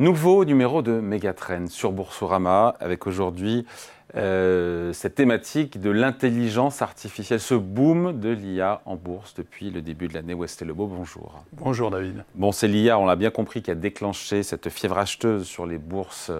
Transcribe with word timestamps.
Nouveau 0.00 0.46
numéro 0.46 0.80
de 0.80 0.92
Megatrend 0.92 1.66
sur 1.66 1.92
Boursorama, 1.92 2.74
avec 2.80 3.06
aujourd'hui 3.06 3.66
euh, 4.16 4.94
cette 4.94 5.14
thématique 5.14 5.78
de 5.78 5.90
l'intelligence 5.90 6.80
artificielle, 6.80 7.38
ce 7.38 7.52
boom 7.52 8.18
de 8.18 8.30
l'IA 8.30 8.80
en 8.86 8.96
bourse 8.96 9.34
depuis 9.34 9.68
le 9.70 9.82
début 9.82 10.08
de 10.08 10.14
l'année. 10.14 10.32
Westé 10.32 10.64
Lebeau, 10.64 10.86
bonjour. 10.86 11.44
Bonjour 11.52 11.90
David. 11.90 12.24
Bon, 12.34 12.50
c'est 12.50 12.66
l'IA, 12.66 12.98
on 12.98 13.04
l'a 13.04 13.14
bien 13.14 13.30
compris, 13.30 13.60
qui 13.60 13.70
a 13.70 13.74
déclenché 13.74 14.42
cette 14.42 14.70
fièvre 14.70 14.96
acheteuse 14.96 15.46
sur 15.46 15.66
les 15.66 15.76
bourses 15.76 16.32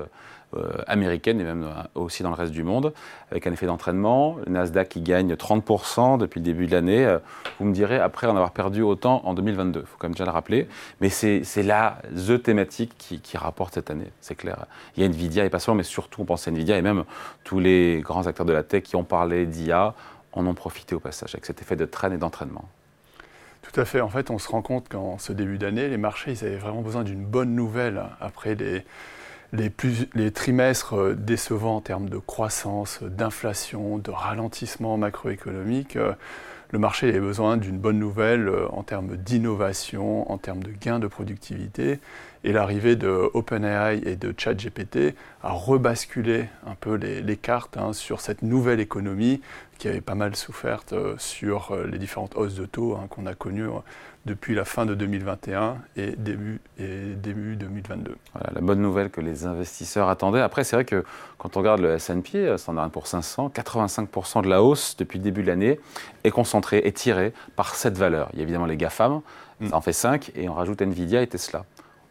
américaine 0.86 1.40
et 1.40 1.44
même 1.44 1.64
euh, 1.64 2.00
aussi 2.00 2.22
dans 2.22 2.30
le 2.30 2.34
reste 2.34 2.52
du 2.52 2.64
monde, 2.64 2.92
avec 3.30 3.46
un 3.46 3.52
effet 3.52 3.66
d'entraînement. 3.66 4.36
Nasdaq 4.46 4.88
qui 4.88 5.00
gagne 5.00 5.34
30% 5.34 6.18
depuis 6.18 6.40
le 6.40 6.44
début 6.44 6.66
de 6.66 6.72
l'année. 6.72 7.04
Euh, 7.04 7.18
vous 7.58 7.66
me 7.66 7.72
direz, 7.72 7.98
après 7.98 8.26
en 8.26 8.30
avoir 8.30 8.52
perdu 8.52 8.82
autant 8.82 9.22
en 9.24 9.34
2022, 9.34 9.80
il 9.80 9.86
faut 9.86 9.96
quand 9.98 10.08
même 10.08 10.14
déjà 10.14 10.24
le 10.24 10.30
rappeler. 10.30 10.68
Mais 11.00 11.08
c'est 11.08 11.62
là 11.62 11.98
the 12.14 12.42
thématique 12.42 12.94
qui, 12.98 13.36
rapporte 13.36 13.74
cette 13.74 13.90
année, 13.90 14.10
c'est 14.20 14.34
clair. 14.34 14.66
Il 14.96 15.02
y 15.02 15.06
a 15.06 15.08
Nvidia, 15.08 15.44
et 15.44 15.50
pas 15.50 15.60
seulement, 15.60 15.78
mais 15.78 15.82
surtout 15.82 16.22
on 16.22 16.24
pense 16.24 16.46
à 16.46 16.50
Nvidia, 16.50 16.76
et 16.76 16.82
même 16.82 17.04
tous 17.44 17.58
les 17.60 18.00
grands 18.00 18.26
acteurs 18.26 18.44
de 18.44 18.52
la 18.52 18.62
tech 18.62 18.82
qui 18.82 18.96
ont 18.96 19.04
parlé 19.04 19.46
d'IA 19.46 19.94
en 20.32 20.46
ont 20.46 20.54
profité 20.54 20.94
au 20.94 21.00
passage, 21.00 21.34
avec 21.34 21.46
cet 21.46 21.62
effet 21.62 21.76
de 21.76 21.86
traîne 21.86 22.12
et 22.12 22.18
d'entraînement. 22.18 22.68
Tout 23.62 23.80
à 23.80 23.84
fait. 23.84 24.00
En 24.00 24.08
fait, 24.08 24.30
on 24.30 24.38
se 24.38 24.48
rend 24.48 24.62
compte 24.62 24.88
qu'en 24.88 25.18
ce 25.18 25.32
début 25.32 25.58
d'année, 25.58 25.88
les 25.88 25.96
marchés 25.96 26.32
ils 26.32 26.44
avaient 26.44 26.56
vraiment 26.56 26.82
besoin 26.82 27.04
d'une 27.04 27.24
bonne 27.24 27.54
nouvelle 27.54 28.02
après 28.20 28.56
les, 29.52 30.30
trimestres 30.30 30.94
euh, 30.94 31.14
décevants 31.14 31.76
en 31.76 31.80
termes 31.80 32.08
de 32.08 32.18
croissance, 32.18 33.02
d'inflation, 33.02 33.98
de 33.98 34.10
ralentissement 34.10 34.96
macroéconomique, 34.96 35.96
euh, 35.96 36.12
le 36.72 36.78
marché 36.78 37.14
a 37.14 37.18
besoin 37.18 37.56
d'une 37.56 37.78
bonne 37.78 37.98
nouvelle 37.98 38.48
euh, 38.48 38.68
en 38.70 38.82
termes 38.82 39.16
d'innovation, 39.16 40.30
en 40.30 40.38
termes 40.38 40.62
de 40.62 40.70
gains 40.70 41.00
de 41.00 41.08
productivité. 41.08 41.98
Et 42.42 42.52
l'arrivée 42.52 42.96
de 42.96 43.30
OpenAI 43.34 44.00
et 44.06 44.16
de 44.16 44.34
ChatGPT 44.36 45.14
a 45.42 45.50
rebasculé 45.50 46.48
un 46.66 46.74
peu 46.74 46.94
les, 46.94 47.36
cartes 47.36 47.76
hein, 47.76 47.92
sur 47.92 48.20
cette 48.20 48.42
nouvelle 48.42 48.80
économie 48.80 49.42
qui 49.78 49.88
avait 49.88 50.00
pas 50.00 50.14
mal 50.14 50.34
souffert 50.36 50.82
sur 51.18 51.76
les 51.90 51.98
différentes 51.98 52.36
hausses 52.36 52.54
de 52.54 52.66
taux 52.66 52.96
hein, 52.96 53.06
qu'on 53.08 53.26
a 53.26 53.34
connues 53.34 53.68
depuis 54.26 54.54
la 54.54 54.64
fin 54.64 54.84
de 54.84 54.94
2021 54.94 55.78
et 55.96 56.12
début, 56.16 56.60
et 56.78 57.14
début 57.14 57.56
2022. 57.56 58.16
Voilà, 58.34 58.50
la 58.54 58.60
bonne 58.60 58.80
nouvelle 58.80 59.10
que 59.10 59.20
les 59.20 59.46
investisseurs 59.46 60.08
attendaient. 60.08 60.40
Après, 60.40 60.62
c'est 60.62 60.76
vrai 60.76 60.84
que 60.84 61.04
quand 61.38 61.56
on 61.56 61.60
regarde 61.60 61.80
le 61.80 61.94
S&P, 61.94 62.56
Standard 62.58 62.90
pour 62.90 63.06
500, 63.06 63.50
85% 63.54 64.42
de 64.42 64.48
la 64.48 64.62
hausse 64.62 64.96
depuis 64.98 65.18
le 65.18 65.24
début 65.24 65.42
de 65.42 65.46
l'année 65.46 65.80
est 66.24 66.30
concentrée, 66.30 66.82
est 66.84 66.96
tirée 66.96 67.32
par 67.56 67.74
cette 67.74 67.96
valeur. 67.96 68.28
Il 68.32 68.38
y 68.38 68.40
a 68.40 68.42
évidemment 68.42 68.66
les 68.66 68.76
GAFAM, 68.76 69.20
mm. 69.60 69.68
ça 69.68 69.76
en 69.76 69.80
fait 69.80 69.94
5, 69.94 70.32
et 70.34 70.48
on 70.48 70.54
rajoute 70.54 70.82
Nvidia 70.82 71.22
et 71.22 71.26
Tesla. 71.26 71.64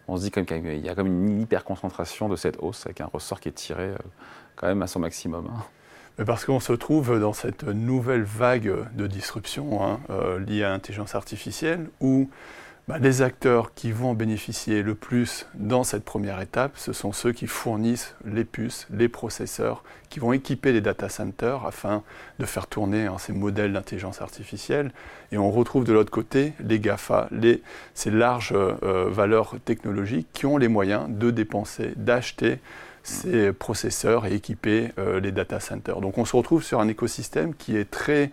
On 0.10 0.18
se 0.18 0.24
dit 0.24 0.32
qu'il 0.32 0.86
y 0.86 0.90
a 0.90 0.96
comme 0.96 1.08
une 1.08 1.42
hyper 1.42 1.64
concentration 1.64 2.30
de 2.30 2.36
cette 2.36 2.58
hausse 2.60 2.86
avec 2.86 3.00
un 3.00 3.06
ressort 3.06 3.40
qui 3.40 3.50
est 3.50 3.54
tiré 3.54 3.84
euh, 3.84 3.98
quand 4.56 4.68
même 4.68 4.82
à 4.82 4.88
son 4.88 5.00
maximum. 5.00 5.48
Hein 5.48 5.64
parce 6.26 6.46
qu'on 6.46 6.60
se 6.60 6.74
trouve 6.74 7.20
dans 7.20 7.34
cette 7.34 7.64
nouvelle 7.64 8.24
vague 8.24 8.74
de 8.94 9.08
disruption 9.08 9.86
hein, 9.86 10.00
euh, 10.10 10.40
liée 10.40 10.64
à 10.64 10.70
l'intelligence 10.70 11.16
artificielle 11.16 11.90
où 12.02 12.30
bah, 12.90 12.98
les 12.98 13.22
acteurs 13.22 13.76
qui 13.76 13.92
vont 13.92 14.10
en 14.10 14.14
bénéficier 14.16 14.82
le 14.82 14.96
plus 14.96 15.46
dans 15.54 15.84
cette 15.84 16.04
première 16.04 16.42
étape, 16.42 16.72
ce 16.76 16.92
sont 16.92 17.12
ceux 17.12 17.32
qui 17.32 17.46
fournissent 17.46 18.16
les 18.26 18.44
puces, 18.44 18.88
les 18.90 19.08
processeurs, 19.08 19.84
qui 20.10 20.20
vont 20.20 20.34
équiper 20.34 20.72
les 20.72 20.82
data 20.82 21.08
centers 21.08 21.68
afin 21.68 22.02
de 22.40 22.46
faire 22.46 22.66
tourner 22.66 23.06
hein, 23.06 23.20
ces 23.20 23.32
modèles 23.32 23.74
d'intelligence 23.74 24.24
artificielle. 24.24 24.92
Et 25.32 25.38
on 25.38 25.52
retrouve 25.52 25.84
de 25.84 25.94
l'autre 25.94 26.10
côté 26.10 26.54
les 26.60 26.80
GAFA, 26.80 27.30
ces 27.94 28.10
larges 28.10 28.56
euh, 28.56 29.06
valeurs 29.12 29.58
technologiques 29.66 30.28
qui 30.34 30.48
ont 30.48 30.58
les 30.58 30.68
moyens 30.68 31.06
de 31.10 31.30
dépenser, 31.30 31.94
d'acheter 31.96 32.58
ces 33.04 33.54
processeurs 33.54 34.26
et 34.26 34.34
équiper 34.34 34.94
euh, 34.98 35.20
les 35.20 35.32
data 35.32 35.60
centers. 35.60 36.02
Donc 36.02 36.18
on 36.18 36.26
se 36.26 36.36
retrouve 36.36 36.64
sur 36.64 36.80
un 36.80 36.88
écosystème 36.88 37.54
qui 37.54 37.78
est 37.78 37.90
très 37.90 38.32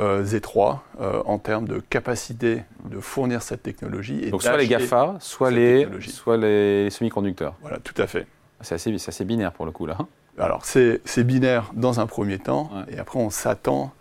euh, 0.00 0.24
étroit 0.24 0.82
euh, 1.00 1.22
en 1.26 1.38
termes 1.38 1.68
de 1.68 1.78
capacité 1.78 2.62
de 2.86 3.00
fournir 3.00 3.42
cette 3.42 3.62
technologie. 3.62 4.20
Et 4.24 4.30
Donc 4.30 4.42
soit 4.42 4.56
les 4.56 4.66
GAFA, 4.66 5.16
soit 5.20 5.50
les, 5.50 5.86
soit 6.00 6.36
les 6.36 6.90
semi-conducteurs. 6.90 7.54
Voilà, 7.60 7.78
tout 7.78 8.00
à 8.00 8.06
fait. 8.06 8.26
C'est 8.60 8.74
assez, 8.74 8.92
assez, 8.94 9.24
binaire 9.24 9.52
pour 9.52 9.66
le 9.66 9.72
coup 9.72 9.86
là. 9.86 9.96
Hein. 10.00 10.08
Alors 10.38 10.64
c'est 10.64 11.24
binaire 11.24 11.70
dans 11.74 12.00
un 12.00 12.06
premier 12.06 12.38
temps, 12.38 12.70
et 12.88 12.98
après 12.98 13.18
on 13.18 13.28
s'attend 13.28 13.92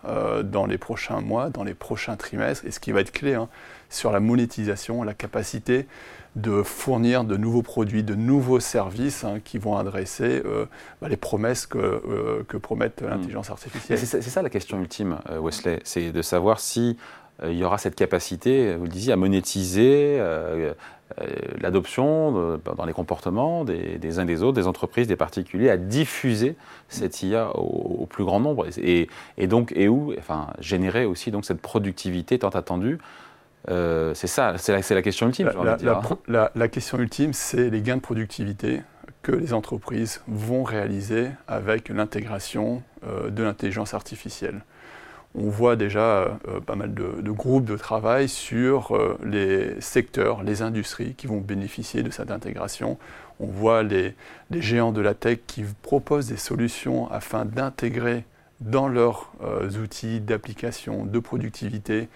dans 0.43 0.65
les 0.65 0.77
prochains 0.77 1.19
mois, 1.19 1.49
dans 1.49 1.65
les 1.65 1.73
prochains 1.73 2.15
trimestres, 2.15 2.65
et 2.65 2.71
ce 2.71 2.79
qui 2.79 2.93
va 2.93 3.01
être 3.01 3.11
clé 3.11 3.33
hein, 3.33 3.49
sur 3.89 4.11
la 4.11 4.21
monétisation, 4.21 5.03
la 5.03 5.13
capacité 5.13 5.85
de 6.35 6.63
fournir 6.63 7.23
de 7.23 7.37
nouveaux 7.37 7.61
produits, 7.61 8.03
de 8.03 8.15
nouveaux 8.15 8.59
services 8.59 9.23
hein, 9.23 9.39
qui 9.43 9.57
vont 9.57 9.77
adresser 9.77 10.41
euh, 10.45 10.65
bah, 11.01 11.09
les 11.09 11.17
promesses 11.17 11.65
que, 11.65 11.77
euh, 11.77 12.43
que 12.47 12.57
promettent 12.57 13.01
hmm. 13.01 13.07
l'intelligence 13.07 13.49
artificielle. 13.49 13.97
C'est 13.97 14.21
ça 14.21 14.41
la 14.41 14.49
question 14.49 14.79
ultime, 14.79 15.19
euh, 15.29 15.39
Wesley, 15.39 15.79
c'est 15.83 16.11
de 16.11 16.21
savoir 16.21 16.59
si 16.59 16.97
il 17.45 17.53
y 17.53 17.63
aura 17.63 17.77
cette 17.77 17.95
capacité, 17.95 18.75
vous 18.75 18.83
le 18.83 18.89
disiez, 18.89 19.13
à 19.13 19.15
monétiser 19.15 20.21
l'adoption 21.61 22.59
dans 22.75 22.83
les 22.83 22.91
comportements 22.91 23.63
des, 23.63 24.19
uns 24.19 24.25
des 24.25 24.43
autres, 24.43 24.57
des 24.57 24.67
entreprises, 24.67 25.07
des 25.07 25.15
particuliers, 25.15 25.69
à 25.69 25.77
diffuser 25.77 26.57
cette 26.89 27.23
IA 27.23 27.55
au, 27.55 28.05
plus 28.07 28.25
grand 28.25 28.41
nombre 28.41 28.65
et, 28.77 29.07
et, 29.37 29.47
donc 29.47 29.71
et 29.73 29.87
où, 29.87 30.13
enfin, 30.19 30.47
générer 30.59 31.05
aussi 31.05 31.31
donc 31.31 31.45
cette 31.45 31.61
productivité 31.61 32.39
tant 32.39 32.49
attendue 32.49 32.99
euh, 33.67 34.13
c'est 34.13 34.27
ça, 34.27 34.57
c'est 34.57 34.71
la, 34.71 34.95
la, 34.95 35.01
question 35.01 35.27
ultime. 35.27 35.51
La, 36.27 36.51
la, 36.55 36.67
question 36.69 36.97
ultime, 36.97 37.33
c'est 37.33 37.69
les 37.69 37.81
gains 37.81 37.97
de 37.97 38.01
productivité 38.01 38.81
que 39.21 39.33
les 39.33 39.53
entreprises 39.53 40.21
vont 40.27 40.63
réaliser 40.63 41.29
avec 41.47 41.89
l'intégration 41.89 42.83
euh, 43.05 43.29
de 43.29 43.43
l'intelligence 43.43 43.93
artificielle. 43.93 44.61
On 45.35 45.49
voit 45.49 45.75
déjà 45.75 45.99
euh, 46.01 46.59
pas 46.65 46.75
mal 46.75 46.93
de, 46.93 47.31
groupes 47.31 47.65
de 47.65 47.75
travail 47.75 48.29
sur 48.29 48.97
les 49.23 49.79
secteurs, 49.81 50.41
les 50.43 50.61
industries 50.61 51.13
qui 51.13 51.27
vont 51.27 51.41
bénéficier 51.41 52.01
de 52.01 52.11
cette 52.11 52.31
intégration. 52.31 52.97
On 53.41 53.47
voit 53.47 53.83
les, 53.83 54.15
les 54.49 54.61
géants 54.61 54.91
de 54.91 55.01
la 55.01 55.13
tech 55.13 55.39
qui 55.47 55.63
proposent 55.81 56.27
des 56.27 56.37
solutions 56.37 57.11
afin 57.11 57.45
d'intégrer 57.45 58.23
dans 58.61 58.87
leurs 58.87 59.31
outils 59.81 60.19
d'application, 60.19 61.05
de 61.05 61.19
productivité, 61.19 62.09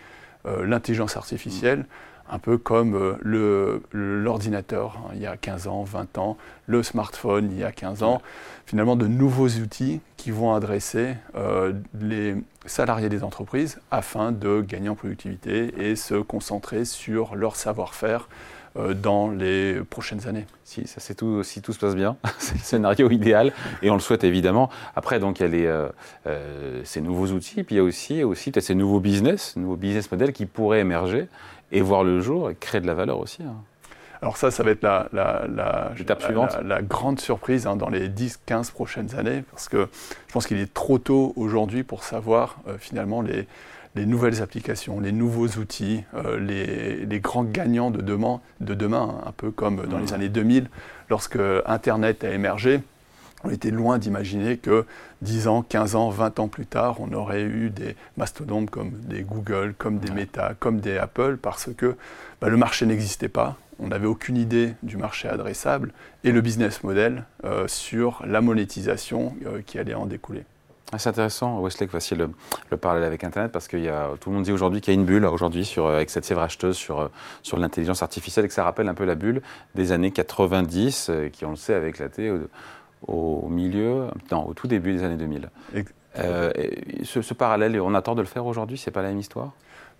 l'intelligence 0.45 1.15
artificielle, 1.17 1.85
un 2.29 2.39
peu 2.39 2.57
comme 2.57 2.95
euh, 2.95 3.79
l'ordinateur 3.91 4.97
hein, 4.97 5.11
il 5.13 5.21
y 5.21 5.27
a 5.27 5.37
15 5.37 5.67
ans, 5.67 5.83
20 5.83 6.17
ans, 6.17 6.37
le 6.67 6.81
smartphone 6.83 7.49
il 7.51 7.59
y 7.59 7.63
a 7.63 7.71
15 7.71 8.03
ans, 8.03 8.21
finalement 8.65 8.95
de 8.95 9.07
nouveaux 9.07 9.49
outils 9.49 9.99
qui 10.17 10.31
vont 10.31 10.53
adresser 10.53 11.15
euh, 11.35 11.73
les 11.99 12.35
salariés 12.65 13.09
des 13.09 13.23
entreprises 13.23 13.79
afin 13.91 14.31
de 14.31 14.61
gagner 14.61 14.89
en 14.89 14.95
productivité 14.95 15.89
et 15.89 15.95
se 15.95 16.15
concentrer 16.15 16.85
sur 16.85 17.35
leur 17.35 17.55
savoir-faire 17.55 18.21
euh, 18.21 18.27
dans 18.75 19.29
les 19.29 19.81
prochaines 19.89 20.27
années. 20.27 20.45
Si, 20.63 20.87
ça 20.87 20.99
c'est 20.99 21.15
tout, 21.15 21.43
si 21.43 21.61
tout 21.61 21.73
se 21.73 21.79
passe 21.79 21.95
bien, 21.95 22.17
c'est 22.39 22.55
le 22.55 22.59
scénario 22.59 23.09
idéal 23.09 23.53
et 23.81 23.89
on 23.89 23.93
le 23.93 23.99
souhaite 23.99 24.23
évidemment. 24.23 24.69
Après, 24.95 25.19
donc, 25.19 25.39
il 25.39 25.43
y 25.43 25.45
a 25.45 25.49
les, 25.49 25.65
euh, 25.65 25.89
euh, 26.27 26.81
ces 26.83 27.01
nouveaux 27.01 27.27
outils, 27.27 27.63
puis 27.63 27.75
il 27.75 27.77
y 27.77 27.81
a 27.81 27.83
aussi, 27.83 28.23
aussi 28.23 28.51
peut-être 28.51 28.65
ces 28.65 28.75
nouveaux 28.75 28.99
business, 28.99 29.55
nouveaux 29.55 29.75
business 29.75 30.11
models 30.11 30.33
qui 30.33 30.45
pourraient 30.45 30.79
émerger 30.79 31.27
et 31.71 31.81
voir 31.81 32.03
le 32.03 32.21
jour 32.21 32.49
et 32.49 32.55
créer 32.55 32.81
de 32.81 32.87
la 32.87 32.93
valeur 32.93 33.19
aussi. 33.19 33.43
Hein. 33.43 33.55
Alors 34.23 34.37
ça, 34.37 34.51
ça 34.51 34.63
va 34.63 34.71
être 34.71 34.83
la, 34.83 35.09
la, 35.11 35.45
la, 35.53 35.91
la 36.63 36.81
grande 36.81 37.19
surprise 37.19 37.67
hein, 37.67 37.75
dans 37.75 37.89
les 37.89 38.07
10-15 38.07 38.71
prochaines 38.71 39.15
années, 39.15 39.43
parce 39.51 39.67
que 39.67 39.89
je 40.27 40.33
pense 40.33 40.47
qu'il 40.47 40.59
est 40.59 40.73
trop 40.73 40.97
tôt 40.97 41.33
aujourd'hui 41.35 41.83
pour 41.83 42.05
savoir 42.05 42.55
finalement 42.79 43.21
les, 43.21 43.47
les 43.95 44.05
nouvelles 44.05 44.41
applications, 44.41 44.99
les 44.99 45.11
nouveaux 45.11 45.47
outils, 45.59 46.03
euh, 46.15 46.39
les, 46.39 47.19
grands 47.19 47.43
gagnants 47.43 47.91
de 47.91 48.01
demain, 48.01 48.41
de 48.59 48.73
demain 48.73 49.21
un 49.25 49.31
peu 49.31 49.51
comme 49.51 49.85
dans 49.87 49.97
les 49.97 50.11
mmh. 50.11 50.15
années 50.15 50.29
2000, 50.29 50.69
lorsque 51.09 51.37
Internet 51.65 52.23
a 52.23 52.31
émergé. 52.31 52.81
On 53.43 53.49
était 53.49 53.71
loin 53.71 53.97
d'imaginer 53.97 54.57
que 54.57 54.85
10 55.21 55.47
ans, 55.47 55.61
15 55.63 55.95
ans, 55.95 56.09
20 56.09 56.39
ans 56.39 56.47
plus 56.47 56.65
tard, 56.65 56.97
on 56.99 57.11
aurait 57.13 57.43
eu 57.43 57.69
des 57.69 57.95
mastodontes 58.17 58.69
comme 58.69 58.91
des 58.91 59.21
Google, 59.21 59.73
comme 59.77 59.99
des 59.99 60.11
Meta, 60.11 60.53
comme 60.59 60.79
des 60.79 60.97
Apple, 60.97 61.37
parce 61.41 61.69
que 61.75 61.95
bah, 62.39 62.49
le 62.49 62.57
marché 62.57 62.85
n'existait 62.85 63.29
pas. 63.29 63.57
On 63.79 63.87
n'avait 63.87 64.07
aucune 64.07 64.37
idée 64.37 64.75
du 64.83 64.97
marché 64.97 65.27
adressable 65.27 65.91
et 66.23 66.31
le 66.31 66.41
business 66.41 66.83
model 66.83 67.25
euh, 67.43 67.67
sur 67.67 68.21
la 68.25 68.39
monétisation 68.39 69.35
euh, 69.45 69.61
qui 69.65 69.79
allait 69.79 69.95
en 69.95 70.05
découler. 70.05 70.45
Ah, 70.93 70.99
c'est 70.99 71.09
intéressant, 71.09 71.59
Westlake, 71.59 71.89
voici 71.89 72.13
le, 72.13 72.29
le 72.69 72.77
parallèle 72.77 73.03
avec 73.03 73.23
Internet, 73.23 73.51
parce 73.51 73.67
que 73.67 73.77
y 73.77 73.89
a, 73.89 74.11
tout 74.19 74.29
le 74.29 74.35
monde 74.35 74.45
dit 74.45 74.51
aujourd'hui 74.51 74.79
qu'il 74.79 74.93
y 74.93 74.95
a 74.95 74.99
une 74.99 75.07
bulle, 75.07 75.25
aujourd'hui, 75.25 75.65
sur, 75.65 75.87
avec 75.87 76.11
cette 76.11 76.23
fièvre 76.23 76.41
acheteuse 76.41 76.77
sur, 76.77 76.99
euh, 76.99 77.07
sur 77.41 77.57
l'intelligence 77.57 78.03
artificielle, 78.03 78.45
et 78.45 78.47
que 78.47 78.53
ça 78.53 78.63
rappelle 78.63 78.87
un 78.87 78.93
peu 78.93 79.03
la 79.03 79.15
bulle 79.15 79.41
des 79.73 79.91
années 79.91 80.11
90, 80.11 81.07
euh, 81.09 81.29
qui, 81.29 81.45
on 81.45 81.49
le 81.49 81.55
sait, 81.55 81.73
avait 81.73 81.89
éclaté 81.89 82.31
au, 83.07 83.47
milieu, 83.49 84.07
non, 84.31 84.47
au 84.47 84.53
tout 84.53 84.67
début 84.67 84.93
des 84.93 85.03
années 85.03 85.17
2000. 85.17 85.49
ce, 87.03 87.21
ce, 87.21 87.33
parallèle, 87.33 87.79
on 87.81 87.93
a 87.93 88.01
tort 88.01 88.15
de 88.15 88.21
le 88.21 88.27
faire 88.27 88.45
aujourd'hui, 88.45 88.77
c'est 88.77 88.91
pas 88.91 89.01
la 89.01 89.09
même 89.09 89.19
histoire? 89.19 89.51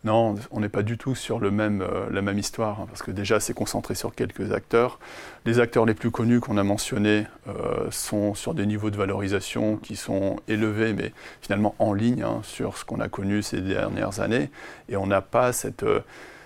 Non, 0.03 0.35
on 0.51 0.59
n'est 0.59 0.69
pas 0.69 0.83
du 0.83 0.97
tout 0.97 1.15
sur 1.15 1.39
le 1.39 1.50
même, 1.50 1.81
euh, 1.81 2.09
la 2.11 2.21
même 2.21 2.38
histoire, 2.38 2.81
hein, 2.81 2.85
parce 2.89 3.01
que 3.01 3.11
déjà 3.11 3.39
c'est 3.39 3.53
concentré 3.53 3.95
sur 3.95 4.13
quelques 4.13 4.51
acteurs. 4.51 5.00
Les 5.45 5.59
acteurs 5.59 5.85
les 5.85 5.94
plus 5.94 6.11
connus 6.11 6.41
qu'on 6.41 6.57
a 6.57 6.63
mentionnés 6.63 7.25
euh, 7.47 7.89
sont 7.89 8.33
sur 8.33 8.53
des 8.53 8.65
niveaux 8.65 8.89
de 8.89 8.97
valorisation 8.97 9.77
qui 9.77 9.95
sont 9.95 10.35
élevés, 10.49 10.91
mais 10.91 11.13
finalement 11.39 11.73
en 11.79 11.94
ligne 11.94 12.21
hein, 12.21 12.41
sur 12.44 12.77
ce 12.77 12.83
qu'on 12.83 12.99
a 12.99 13.07
connu 13.07 13.41
ces 13.44 13.61
dernières 13.61 14.19
années. 14.19 14.49
Et 14.89 14.97
on 14.97 15.07
n'a 15.07 15.21
pas 15.21 15.53
cette, 15.53 15.83
euh, 15.83 16.01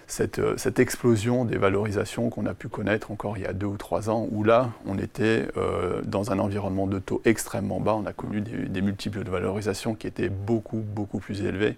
cette, 0.07 0.41
cette, 0.57 0.79
explosion 0.79 1.45
des 1.45 1.57
valorisations 1.57 2.29
qu'on 2.29 2.45
a 2.45 2.53
pu 2.53 2.69
connaître 2.69 3.11
encore 3.11 3.37
il 3.37 3.43
y 3.43 3.45
a 3.45 3.53
deux 3.53 3.67
ou 3.67 3.77
trois 3.77 4.09
ans, 4.09 4.27
où 4.31 4.43
là, 4.43 4.71
on 4.85 4.97
était 4.97 5.47
dans 6.05 6.31
un 6.31 6.39
environnement 6.39 6.87
de 6.87 6.99
taux 6.99 7.21
extrêmement 7.25 7.79
bas. 7.79 7.95
On 7.95 8.05
a 8.05 8.13
connu 8.13 8.41
des, 8.41 8.69
des 8.69 8.81
multiples 8.81 9.23
de 9.23 9.29
valorisation 9.29 9.95
qui 9.95 10.07
étaient 10.07 10.29
beaucoup, 10.29 10.77
beaucoup 10.77 11.19
plus 11.19 11.41
élevés 11.41 11.77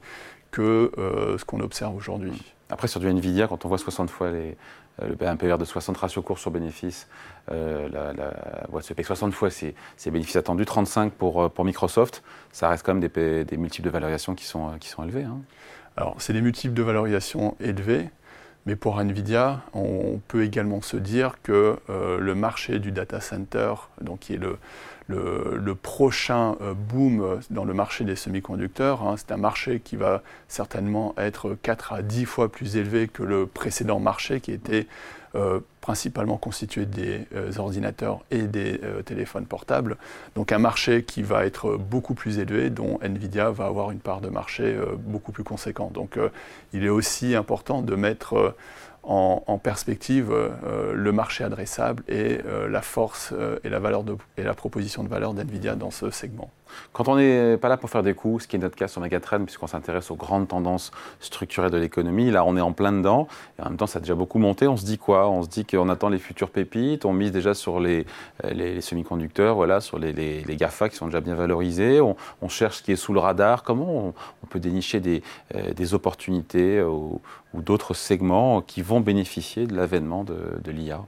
que 0.51 0.91
euh, 0.97 1.37
ce 1.37 1.45
qu'on 1.45 1.59
observe 1.59 1.95
aujourd'hui. 1.95 2.31
Après, 2.69 2.87
sur 2.87 2.99
du 2.99 3.07
Nvidia, 3.07 3.47
quand 3.47 3.65
on 3.65 3.67
voit 3.67 3.77
60 3.77 4.09
fois 4.09 4.29
les, 4.31 4.57
euh, 5.01 5.09
le 5.09 5.15
PNPR 5.15 5.57
de 5.57 5.65
60 5.65 5.97
ratios 5.97 6.23
cours 6.23 6.39
sur 6.39 6.51
bénéfice, 6.51 7.07
euh, 7.51 7.89
la, 7.89 8.13
la 8.13 8.81
se 8.81 8.93
paye 8.93 9.05
60 9.05 9.33
fois 9.33 9.49
ses, 9.49 9.75
bénéfices 10.05 10.35
attendus, 10.35 10.65
35 10.65 11.13
pour, 11.13 11.51
pour 11.51 11.65
Microsoft, 11.65 12.23
ça 12.51 12.69
reste 12.69 12.85
quand 12.85 12.93
même 12.93 13.07
des, 13.07 13.45
des 13.45 13.57
multiples 13.57 13.87
de 13.87 13.91
valorisation 13.91 14.35
qui 14.35 14.45
sont, 14.45 14.77
qui 14.79 14.89
sont 14.89 15.03
élevés. 15.03 15.23
Hein. 15.23 15.39
Alors, 15.97 16.15
c'est 16.19 16.33
des 16.33 16.41
multiples 16.41 16.73
de 16.73 16.83
valorisation 16.83 17.55
élevés, 17.59 18.09
mais 18.69 18.75
pour 18.75 19.01
Nvidia, 19.01 19.61
on 19.73 20.21
peut 20.27 20.43
également 20.43 20.83
se 20.83 20.95
dire 20.95 21.37
que 21.41 21.77
le 21.87 22.35
marché 22.35 22.77
du 22.77 22.91
data 22.91 23.19
center, 23.19 23.73
donc 23.99 24.19
qui 24.19 24.35
est 24.35 24.37
le, 24.37 24.59
le, 25.09 25.75
prochain 25.75 26.55
euh, 26.61 26.73
boom 26.73 27.39
dans 27.49 27.65
le 27.65 27.73
marché 27.73 28.03
des 28.03 28.15
semi-conducteurs. 28.15 29.01
Hein. 29.03 29.15
c'est 29.17 29.31
un 29.31 29.37
marché 29.37 29.79
qui 29.79 29.95
va 29.95 30.21
certainement 30.47 31.13
être 31.17 31.57
4 31.61 31.93
à 31.93 32.01
10 32.01 32.25
fois 32.25 32.51
plus 32.51 32.77
élevé 32.77 33.07
que 33.07 33.23
le 33.23 33.45
précédent 33.47 33.99
marché 33.99 34.39
qui 34.39 34.51
était 34.51 34.87
euh, 35.35 35.59
principalement 35.81 36.37
constitué 36.37 36.85
des 36.85 37.27
euh, 37.35 37.51
ordinateurs 37.57 38.23
et 38.31 38.43
des 38.43 38.79
téléphones 39.05 39.45
portables. 39.45 39.97
Donc 40.35 40.51
un 40.51 40.59
marché 40.59 41.03
qui 41.03 41.23
va 41.23 41.45
être 41.45 41.77
beaucoup 41.77 42.13
plus 42.13 42.39
élevé, 42.39 42.69
dont 42.69 42.99
Nvidia 43.01 43.49
va 43.49 43.65
avoir 43.65 43.91
une 43.91 43.99
part 43.99 44.21
de 44.21 44.29
marché 44.29 44.77
beaucoup 44.97 45.31
plus 45.31 45.43
conséquente. 45.43 45.93
Donc 45.93 46.17
il 46.73 46.85
est 46.85 46.89
aussi 46.89 47.35
important 47.35 47.81
de 47.81 47.95
mettre 47.95 48.55
en, 49.03 49.57
perspective 49.57 50.31
euh, 50.31 50.93
le 50.93 51.11
marché 51.11 51.43
adressable 51.43 52.03
et 52.07 52.39
euh, 52.45 52.67
la 52.67 52.81
force 52.81 53.33
euh, 53.33 53.59
et, 53.63 53.69
la 53.69 53.79
valeur 53.79 54.03
et 54.37 54.43
la 54.43 54.53
proposition 54.53 55.03
de 55.03 55.09
valeur 55.09 55.33
d'NVIDIA 55.33 55.75
dans 55.75 55.91
ce 55.91 56.09
segment. 56.11 56.51
Quand 56.93 57.07
on 57.07 57.15
n'est 57.17 57.57
pas 57.57 57.69
là 57.69 57.77
pour 57.77 57.89
faire 57.89 58.03
des 58.03 58.13
coups, 58.13 58.43
ce 58.43 58.47
qui 58.47 58.55
est 58.55 58.59
notre 58.59 58.75
cas 58.75 58.87
sur 58.87 59.01
Megatrend, 59.01 59.43
puisqu'on 59.43 59.67
s'intéresse 59.67 60.11
aux 60.11 60.15
grandes 60.15 60.47
tendances 60.47 60.91
structurelles 61.19 61.71
de 61.71 61.77
l'économie, 61.77 62.31
là 62.31 62.43
on 62.45 62.57
est 62.57 62.61
en 62.61 62.71
plein 62.71 62.91
dedans, 62.91 63.27
et 63.57 63.61
en 63.61 63.65
même 63.69 63.77
temps 63.77 63.87
ça 63.87 63.99
a 63.99 64.01
déjà 64.01 64.15
beaucoup 64.15 64.39
monté, 64.39 64.67
on 64.67 64.77
se 64.77 64.85
dit 64.85 64.97
quoi? 64.97 65.29
On 65.29 65.43
se 65.43 65.49
dit 65.49 65.65
qu'on 65.65 65.89
attend 65.89 66.09
les 66.09 66.19
futures 66.19 66.49
pépites, 66.49 67.05
on 67.05 67.13
mise 67.13 67.31
déjà 67.31 67.53
sur 67.53 67.79
les, 67.79 68.05
les, 68.51 68.81
semi-conducteurs, 68.81 69.55
voilà, 69.55 69.81
sur 69.81 69.99
les, 69.99 70.43
GAFA 70.47 70.89
qui 70.89 70.95
sont 70.95 71.05
déjà 71.05 71.21
bien 71.21 71.35
valorisés, 71.35 72.01
on, 72.01 72.15
cherche 72.49 72.77
ce 72.77 72.83
qui 72.83 72.91
est 72.91 72.95
sous 72.95 73.13
le 73.13 73.19
radar, 73.19 73.63
comment 73.63 74.13
on, 74.43 74.47
peut 74.47 74.59
dénicher 74.59 74.99
des, 74.99 75.21
des 75.75 75.93
opportunités 75.93 76.81
ou, 76.81 77.21
d'autres 77.53 77.93
segments 77.93 78.61
qui 78.61 78.81
vont 78.81 78.99
bénéficier 78.99 79.67
de 79.67 79.75
l'avènement 79.75 80.23
de 80.23 80.71
l'IA 80.71 81.01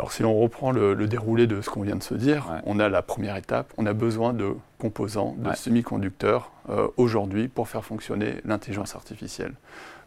alors 0.00 0.12
si 0.12 0.24
on 0.24 0.40
reprend 0.40 0.72
le, 0.72 0.96
déroulé 1.06 1.46
de 1.46 1.60
ce 1.60 1.68
qu'on 1.68 1.82
vient 1.82 1.96
de 1.96 2.02
se 2.02 2.14
dire, 2.14 2.46
on 2.64 2.80
a 2.80 2.88
la 2.88 3.02
première 3.02 3.36
étape, 3.36 3.70
on 3.76 3.84
a 3.84 3.92
besoin 3.92 4.32
de 4.32 4.54
composants, 4.78 5.36
de 5.36 5.52
semi-conducteurs 5.52 6.52
euh, 6.70 6.88
aujourd'hui 6.96 7.48
pour 7.48 7.68
faire 7.68 7.84
fonctionner 7.84 8.36
l'intelligence 8.46 8.94
artificielle. 8.94 9.52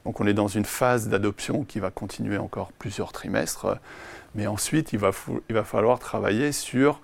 Donc 0.03 0.19
on 0.19 0.25
est 0.25 0.33
dans 0.33 0.47
une 0.47 0.65
phase 0.65 1.09
d'adoption 1.09 1.63
qui 1.63 1.79
va 1.79 1.91
continuer 1.91 2.39
encore 2.39 2.71
plusieurs 2.71 3.11
trimestres, 3.11 3.67
mais 4.33 4.47
ensuite 4.47 4.93
il 4.93 4.99
va, 4.99 5.11
il 5.47 5.53
va 5.53 5.63
falloir 5.63 5.99
travailler 5.99 6.53
sur 6.53 6.99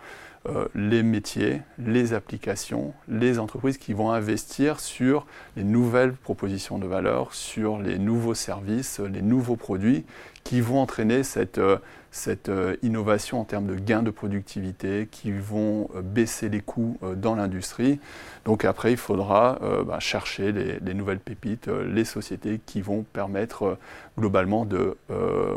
euh, 0.47 0.68
les 0.74 1.03
métiers, 1.03 1.62
les 1.77 2.13
applications, 2.13 2.94
les 3.07 3.38
entreprises 3.38 3.77
qui 3.77 3.94
vont 3.94 4.12
investir 4.12 4.80
sur 4.80 5.27
les 5.57 5.63
nouvelles 5.63 6.13
propositions 6.13 6.80
de 6.80 6.88
valeur, 6.88 7.35
sur 7.35 7.77
les 7.77 8.00
nouveaux 8.00 8.33
services, 8.33 9.00
les 9.00 9.21
nouveaux 9.21 9.57
produits 9.57 10.06
qui 10.44 10.62
vont 10.62 10.80
entraîner 10.80 11.21
cette, 11.21 11.59
euh, 11.59 11.77
cette 12.11 12.50
euh, 12.50 12.75
innovation 12.81 13.39
en 13.39 13.44
termes 13.44 13.67
de 13.67 13.75
gains 13.75 14.03
de 14.03 14.11
productivité, 14.11 15.07
qui 15.11 15.31
vont 15.31 15.89
euh, 15.95 16.01
baisser 16.01 16.50
les 16.50 16.61
coûts 16.61 16.97
dans 17.15 17.35
l'industrie. 17.35 18.00
Donc 18.45 18.65
après, 18.65 18.91
il 18.91 18.97
faudra 18.97 19.59
bah, 19.85 20.00
chercher 20.00 20.51
les, 20.51 20.94
nouvelles 20.94 21.19
pépites, 21.19 21.67
les 21.67 22.06
sociétés 22.06 22.59
qui 22.65 22.81
vont 22.81 23.03
permettre 23.03 23.77
globalement 24.17 24.65
de 24.65 24.97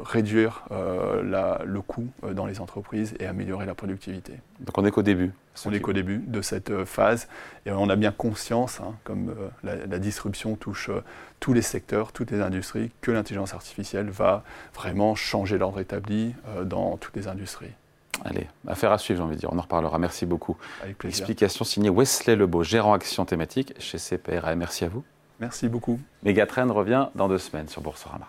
réduire 0.05 0.65
le 0.71 1.81
coût 1.81 2.09
dans 2.33 2.47
les 2.47 2.61
entreprises 2.61 3.15
et 3.19 3.27
améliorer 3.27 3.67
la 3.67 3.75
productivité. 3.75 4.35
Donc 4.61 4.77
on 4.77 4.83
n'est 4.83 4.91
qu'au 4.91 5.03
début 5.03 5.33
on 5.67 5.71
n'est 5.71 5.81
qu'au 5.81 5.93
début 5.93 6.19
de 6.19 6.43
cette 6.43 6.71
euh, 6.71 6.85
phase 6.85 7.29
et 7.67 7.71
on 7.71 7.89
a 7.89 7.97
bien 7.97 8.13
conscience, 8.13 8.81
hein, 8.81 8.95
comme 9.05 9.35
euh, 9.65 9.87
la, 9.87 9.99
disruption 9.99 10.57
touche 10.57 10.89
euh, 10.89 11.03
tous 11.41 11.53
les 11.53 11.63
secteurs, 11.63 12.13
toutes 12.13 12.31
les 12.31 12.41
industries, 12.41 12.91
que 13.01 13.11
l'intelligence 13.11 13.55
artificielle 13.55 14.11
va 14.11 14.45
vraiment 14.75 15.15
changer 15.15 15.59
l'ordre 15.59 15.81
établi 15.81 16.35
dans 16.65 16.97
toutes 16.97 17.17
les 17.17 17.29
industries. 17.29 17.73
Allez, 18.25 18.47
affaire 18.69 18.93
à 18.93 18.99
suivre, 18.99 19.19
j'ai 19.19 19.25
envie 19.25 19.35
de 19.35 19.41
dire. 19.41 19.53
On 19.53 19.59
en 19.59 19.63
reparlera. 19.63 19.99
Merci 19.99 20.27
beaucoup. 20.27 20.57
Avec 20.83 20.99
plaisir. 20.99 21.19
Explication 21.19 21.65
signée 21.65 21.91
Wesley 21.91 22.37
Lebeau, 22.37 22.63
gérant 22.63 22.95
action 22.95 23.25
thématique 23.25 23.75
chez 23.81 23.99
CPRA. 23.99 24.55
Merci 24.55 24.85
à 24.85 24.89
vous. 24.89 25.03
Merci 25.41 25.69
beaucoup. 25.69 25.99
Megatrend 26.23 26.73
revient 26.73 27.09
dans 27.17 27.29
deux 27.29 27.39
semaines 27.39 27.69
sur 27.69 27.83
Boursorama. 27.83 28.29